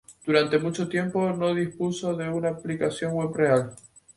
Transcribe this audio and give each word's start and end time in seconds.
Durante 0.25 0.57
mucho 0.57 0.89
tiempo, 0.89 1.31
no 1.31 1.53
dispuso 1.53 2.15
de 2.15 2.27
una 2.27 2.57
publicación 2.57 3.13
"web" 3.13 3.31
real. 3.37 3.75